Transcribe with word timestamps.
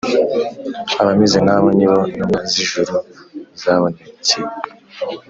Abameze 1.01 1.37
nk’abo 1.43 1.69
nibo 1.77 1.97
intumwa 2.11 2.39
z’ijuru 2.51 2.93
zabonekeye 3.61 4.47